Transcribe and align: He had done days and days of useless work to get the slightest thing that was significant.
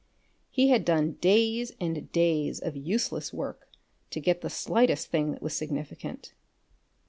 He 0.49 0.69
had 0.69 0.83
done 0.83 1.11
days 1.21 1.73
and 1.79 2.11
days 2.11 2.59
of 2.59 2.75
useless 2.75 3.31
work 3.31 3.69
to 4.09 4.19
get 4.19 4.41
the 4.41 4.49
slightest 4.49 5.09
thing 5.11 5.31
that 5.33 5.43
was 5.43 5.55
significant. 5.55 6.33